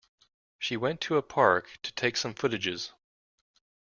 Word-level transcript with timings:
She 0.57 0.77
went 0.77 0.99
to 1.01 1.17
a 1.17 1.21
park 1.21 1.77
to 1.83 1.91
take 1.93 2.17
some 2.17 2.33
footages. 2.33 2.91